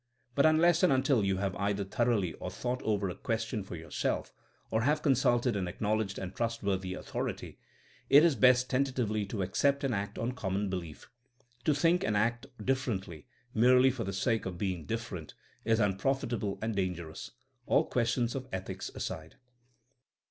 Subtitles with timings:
[0.33, 4.33] But unless and until you have either thoroughly thought over a question for yourself
[4.71, 7.57] or have consulted an acknowledged and trustworthy au thority,
[8.09, 11.07] it is best tentatively to accept and act on common belief.
[11.65, 15.35] To think and act differently, merely for the sake of being different,
[15.65, 17.29] is un profitable and dangerous,
[17.67, 19.35] all questions of ethics aside.